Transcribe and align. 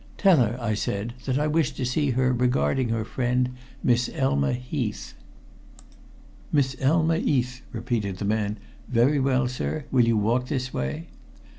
"Tell 0.17 0.37
her," 0.37 0.57
I 0.59 0.73
said, 0.73 1.13
"that 1.25 1.37
I 1.37 1.45
wish 1.45 1.73
to 1.73 1.85
see 1.85 2.09
her 2.09 2.33
regarding 2.33 2.89
her 2.89 3.05
friend, 3.05 3.51
Miss 3.83 4.09
Elma 4.11 4.53
Heath." 4.53 5.13
"Miss 6.51 6.75
Elma 6.79 7.17
'Eath," 7.19 7.61
repeated 7.71 8.17
the 8.17 8.25
man. 8.25 8.57
"Very 8.87 9.19
well, 9.19 9.47
sir. 9.47 9.85
Will 9.91 10.07
you 10.07 10.17
walk 10.17 10.47
this 10.47 10.73
way?" 10.73 11.09